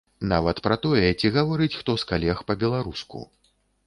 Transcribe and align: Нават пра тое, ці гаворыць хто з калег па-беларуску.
Нават 0.29 0.59
пра 0.67 0.77
тое, 0.85 1.09
ці 1.19 1.29
гаворыць 1.35 1.75
хто 1.81 1.95
з 2.05 2.07
калег 2.13 2.41
па-беларуску. 2.47 3.21